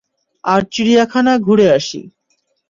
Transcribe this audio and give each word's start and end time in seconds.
আর 0.43 0.61
চিড়িয়াখানা 0.71 1.33
ঘুরে 1.37 1.67
আসি। 1.77 2.01